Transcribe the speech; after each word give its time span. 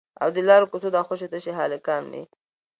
او 0.21 0.29
د 0.35 0.37
لارو 0.47 0.69
کوڅو 0.71 0.89
دا 0.95 1.01
خوشي 1.07 1.27
تشي 1.33 1.51
هلکان 1.59 2.03
مې 2.11 2.23